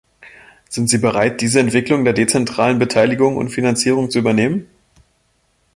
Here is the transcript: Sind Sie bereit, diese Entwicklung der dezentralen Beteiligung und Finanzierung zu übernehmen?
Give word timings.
Sind 0.67 0.89
Sie 0.89 0.97
bereit, 0.97 1.41
diese 1.41 1.59
Entwicklung 1.59 2.03
der 2.03 2.13
dezentralen 2.13 2.79
Beteiligung 2.79 3.37
und 3.37 3.49
Finanzierung 3.49 4.09
zu 4.09 4.17
übernehmen? 4.17 4.65